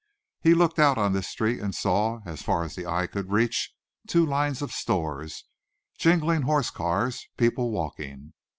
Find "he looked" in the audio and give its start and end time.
0.41-0.79